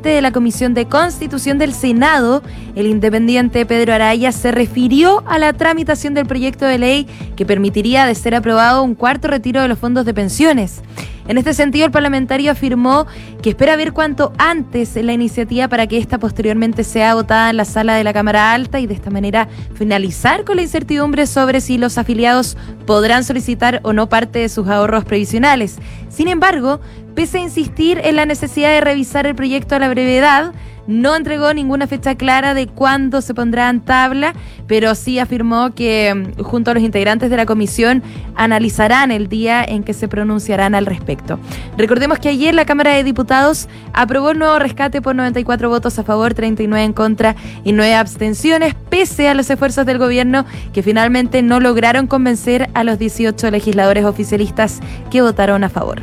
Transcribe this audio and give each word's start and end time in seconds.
de 0.00 0.22
la 0.22 0.32
Comisión 0.32 0.72
de 0.72 0.86
Constitución 0.86 1.58
del 1.58 1.74
Senado, 1.74 2.42
el 2.76 2.86
independiente 2.86 3.66
Pedro 3.66 3.92
Araya 3.92 4.32
se 4.32 4.50
refirió 4.50 5.22
a 5.26 5.38
la 5.38 5.52
tramitación 5.52 6.14
del 6.14 6.24
proyecto 6.24 6.64
de 6.64 6.78
ley 6.78 7.06
que 7.36 7.44
permitiría, 7.44 8.06
de 8.06 8.14
ser 8.14 8.34
aprobado, 8.34 8.84
un 8.84 8.94
cuarto 8.94 9.28
retiro 9.28 9.60
de 9.60 9.68
los 9.68 9.78
fondos 9.78 10.06
de 10.06 10.14
pensiones. 10.14 10.80
En 11.28 11.36
este 11.36 11.52
sentido, 11.52 11.84
el 11.84 11.92
parlamentario 11.92 12.50
afirmó 12.50 13.06
que 13.42 13.50
espera 13.50 13.76
ver 13.76 13.92
cuanto 13.92 14.32
antes 14.38 14.96
la 14.96 15.12
iniciativa 15.12 15.68
para 15.68 15.86
que 15.86 15.98
esta 15.98 16.18
posteriormente 16.18 16.84
sea 16.84 17.14
votada 17.14 17.50
en 17.50 17.58
la 17.58 17.66
sala 17.66 17.94
de 17.94 18.02
la 18.02 18.14
Cámara 18.14 18.54
Alta 18.54 18.80
y 18.80 18.86
de 18.86 18.94
esta 18.94 19.10
manera 19.10 19.46
finalizar 19.74 20.44
con 20.44 20.56
la 20.56 20.62
incertidumbre 20.62 21.26
sobre 21.26 21.60
si 21.60 21.76
los 21.76 21.98
afiliados 21.98 22.56
podrán 22.82 23.24
solicitar 23.24 23.80
o 23.82 23.92
no 23.92 24.08
parte 24.08 24.38
de 24.38 24.48
sus 24.48 24.68
ahorros 24.68 25.04
previsionales. 25.04 25.78
Sin 26.08 26.28
embargo, 26.28 26.80
pese 27.14 27.38
a 27.38 27.42
insistir 27.42 28.00
en 28.02 28.16
la 28.16 28.26
necesidad 28.26 28.70
de 28.70 28.80
revisar 28.80 29.26
el 29.26 29.34
proyecto 29.34 29.74
a 29.74 29.78
la 29.78 29.88
brevedad, 29.88 30.52
no 30.86 31.14
entregó 31.16 31.52
ninguna 31.54 31.86
fecha 31.86 32.14
clara 32.14 32.54
de 32.54 32.66
cuándo 32.66 33.20
se 33.20 33.34
pondrá 33.34 33.70
en 33.70 33.80
tabla, 33.80 34.34
pero 34.66 34.94
sí 34.94 35.18
afirmó 35.18 35.74
que 35.74 36.14
mm, 36.14 36.42
junto 36.42 36.70
a 36.70 36.74
los 36.74 36.82
integrantes 36.82 37.30
de 37.30 37.36
la 37.36 37.46
comisión 37.46 38.02
analizarán 38.34 39.10
el 39.10 39.28
día 39.28 39.64
en 39.64 39.84
que 39.84 39.92
se 39.92 40.08
pronunciarán 40.08 40.74
al 40.74 40.86
respecto. 40.86 41.38
Recordemos 41.76 42.18
que 42.18 42.28
ayer 42.28 42.54
la 42.54 42.64
Cámara 42.64 42.92
de 42.92 43.04
Diputados 43.04 43.68
aprobó 43.92 44.30
el 44.30 44.38
nuevo 44.38 44.58
rescate 44.58 45.02
por 45.02 45.14
94 45.14 45.68
votos 45.68 45.98
a 45.98 46.04
favor, 46.04 46.34
39 46.34 46.84
en 46.84 46.92
contra 46.92 47.36
y 47.64 47.72
9 47.72 47.94
abstenciones, 47.94 48.74
pese 48.88 49.28
a 49.28 49.34
los 49.34 49.48
esfuerzos 49.50 49.86
del 49.86 49.98
gobierno 49.98 50.44
que 50.72 50.82
finalmente 50.82 51.42
no 51.42 51.60
lograron 51.60 52.06
convencer 52.06 52.68
a 52.74 52.84
los 52.84 52.98
18 52.98 53.50
legisladores 53.50 54.04
oficialistas 54.04 54.80
que 55.10 55.22
votaron 55.22 55.64
a 55.64 55.68
favor. 55.68 56.00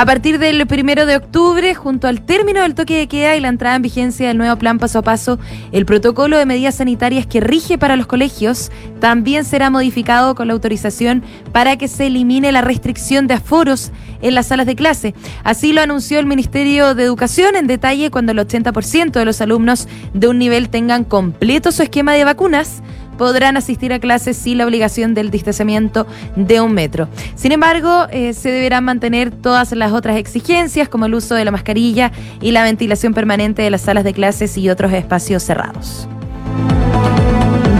A 0.00 0.06
partir 0.06 0.38
del 0.38 0.66
primero 0.66 1.04
de 1.04 1.14
octubre, 1.14 1.74
junto 1.74 2.08
al 2.08 2.22
término 2.22 2.62
del 2.62 2.74
toque 2.74 2.96
de 2.96 3.06
queda 3.06 3.36
y 3.36 3.40
la 3.40 3.48
entrada 3.48 3.76
en 3.76 3.82
vigencia 3.82 4.28
del 4.28 4.38
nuevo 4.38 4.56
plan 4.56 4.78
paso 4.78 5.00
a 5.00 5.02
paso, 5.02 5.38
el 5.72 5.84
protocolo 5.84 6.38
de 6.38 6.46
medidas 6.46 6.76
sanitarias 6.76 7.26
que 7.26 7.42
rige 7.42 7.76
para 7.76 7.96
los 7.96 8.06
colegios 8.06 8.72
también 8.98 9.44
será 9.44 9.68
modificado 9.68 10.34
con 10.34 10.48
la 10.48 10.54
autorización 10.54 11.22
para 11.52 11.76
que 11.76 11.86
se 11.86 12.06
elimine 12.06 12.50
la 12.50 12.62
restricción 12.62 13.26
de 13.26 13.34
aforos 13.34 13.92
en 14.22 14.34
las 14.34 14.46
salas 14.46 14.64
de 14.64 14.74
clase. 14.74 15.14
Así 15.44 15.74
lo 15.74 15.82
anunció 15.82 16.18
el 16.18 16.24
Ministerio 16.24 16.94
de 16.94 17.04
Educación 17.04 17.54
en 17.54 17.66
detalle 17.66 18.10
cuando 18.10 18.32
el 18.32 18.38
80% 18.38 19.12
de 19.12 19.24
los 19.26 19.42
alumnos 19.42 19.86
de 20.14 20.28
un 20.28 20.38
nivel 20.38 20.70
tengan 20.70 21.04
completo 21.04 21.72
su 21.72 21.82
esquema 21.82 22.14
de 22.14 22.24
vacunas 22.24 22.82
podrán 23.20 23.58
asistir 23.58 23.92
a 23.92 23.98
clases 23.98 24.34
sin 24.34 24.56
la 24.56 24.64
obligación 24.64 25.12
del 25.12 25.30
distanciamiento 25.30 26.06
de 26.36 26.62
un 26.62 26.72
metro. 26.72 27.06
Sin 27.34 27.52
embargo, 27.52 28.06
eh, 28.10 28.32
se 28.32 28.50
deberán 28.50 28.82
mantener 28.82 29.30
todas 29.30 29.72
las 29.72 29.92
otras 29.92 30.16
exigencias, 30.16 30.88
como 30.88 31.04
el 31.04 31.12
uso 31.12 31.34
de 31.34 31.44
la 31.44 31.50
mascarilla 31.50 32.12
y 32.40 32.52
la 32.52 32.62
ventilación 32.62 33.12
permanente 33.12 33.60
de 33.60 33.68
las 33.68 33.82
salas 33.82 34.04
de 34.04 34.14
clases 34.14 34.56
y 34.56 34.70
otros 34.70 34.94
espacios 34.94 35.42
cerrados. 35.42 36.08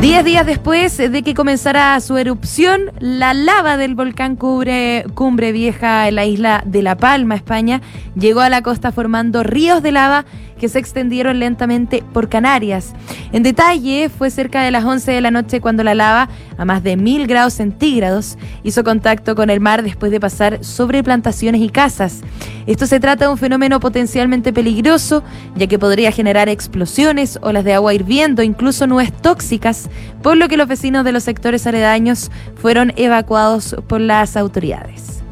Diez 0.00 0.24
días 0.24 0.46
después 0.46 0.96
de 0.96 1.22
que 1.22 1.34
comenzara 1.34 2.00
su 2.00 2.16
erupción, 2.16 2.90
la 3.00 3.34
lava 3.34 3.76
del 3.76 3.94
volcán 3.94 4.36
Cumbre 4.36 5.52
Vieja 5.52 6.08
en 6.08 6.14
la 6.14 6.24
isla 6.24 6.62
de 6.64 6.80
La 6.80 6.96
Palma, 6.96 7.34
España, 7.34 7.82
llegó 8.14 8.40
a 8.40 8.48
la 8.48 8.62
costa 8.62 8.92
formando 8.92 9.42
ríos 9.42 9.82
de 9.82 9.92
lava 9.92 10.24
que 10.58 10.68
se 10.68 10.78
extendieron 10.78 11.38
lentamente 11.38 12.02
por 12.12 12.28
Canarias. 12.28 12.92
En 13.32 13.42
detalle, 13.42 14.10
fue 14.10 14.30
cerca 14.30 14.62
de 14.62 14.70
las 14.70 14.84
11 14.84 15.10
de 15.10 15.20
la 15.20 15.30
noche 15.30 15.60
cuando 15.60 15.82
la 15.82 15.94
lava, 15.94 16.28
a 16.58 16.64
más 16.66 16.82
de 16.82 16.96
mil 16.96 17.26
grados 17.26 17.54
centígrados, 17.54 18.36
hizo 18.62 18.84
contacto 18.84 19.34
con 19.34 19.48
el 19.48 19.60
mar 19.60 19.82
después 19.82 20.12
de 20.12 20.20
pasar 20.20 20.62
sobre 20.62 21.02
plantaciones 21.02 21.62
y 21.62 21.70
casas. 21.70 22.20
Esto 22.66 22.86
se 22.86 23.00
trata 23.00 23.24
de 23.24 23.32
un 23.32 23.38
fenómeno 23.38 23.80
potencialmente 23.80 24.52
peligroso, 24.52 25.24
ya 25.56 25.66
que 25.66 25.78
podría 25.78 26.12
generar 26.12 26.50
explosiones, 26.50 27.38
olas 27.42 27.64
de 27.64 27.72
agua 27.72 27.94
hirviendo, 27.94 28.42
incluso 28.42 28.86
nubes 28.86 29.12
tóxicas, 29.12 29.88
por 30.22 30.36
lo 30.36 30.48
que 30.48 30.56
los 30.56 30.68
vecinos 30.68 31.04
de 31.04 31.12
los 31.12 31.24
sectores 31.24 31.66
aledaños 31.66 32.30
fueron 32.56 32.92
evacuados 32.96 33.76
por 33.88 34.00
las 34.00 34.36
autoridades. 34.36 35.22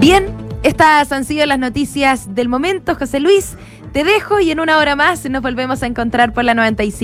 Bien, 0.00 0.26
estas 0.62 1.12
han 1.12 1.24
sido 1.24 1.46
las 1.46 1.58
noticias 1.58 2.34
del 2.34 2.48
momento, 2.48 2.94
José 2.94 3.20
Luis. 3.20 3.56
Te 3.92 4.02
dejo 4.02 4.40
y 4.40 4.50
en 4.50 4.60
una 4.60 4.78
hora 4.78 4.96
más 4.96 5.24
nos 5.30 5.40
volvemos 5.40 5.82
a 5.82 5.86
encontrar 5.86 6.32
por 6.32 6.44
la 6.44 6.54
95. 6.54 6.92